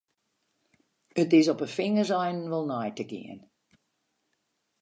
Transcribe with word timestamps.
It 1.23 1.29
is 1.39 1.49
op 1.53 1.61
'e 1.65 1.69
fingerseinen 1.77 2.51
wol 2.53 2.65
nei 2.71 2.89
te 2.97 3.05
gean. 3.11 3.39